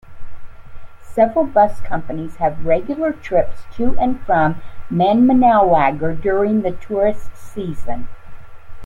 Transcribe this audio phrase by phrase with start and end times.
[1.03, 8.07] Several bus companies have regular trips to and from Landmannalaugar during the tourist season.